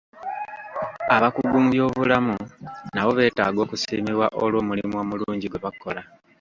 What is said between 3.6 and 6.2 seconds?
okusiimibwa olw'omulimu omulungi gwe bakola.